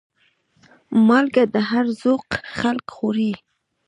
مالګه 1.07 1.43
د 1.53 1.55
هر 1.69 1.85
ذوق 2.01 2.27
خلک 2.57 2.85
خوري. 2.95 3.33